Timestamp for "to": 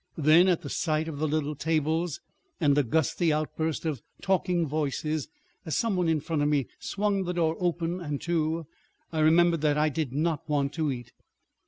8.21-8.65, 10.73-10.91